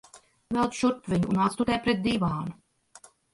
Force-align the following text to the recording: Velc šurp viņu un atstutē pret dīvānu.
Velc 0.55 0.77
šurp 0.77 1.09
viņu 1.15 1.29
un 1.33 1.41
atstutē 1.43 1.77
pret 1.85 2.01
dīvānu. 2.09 3.07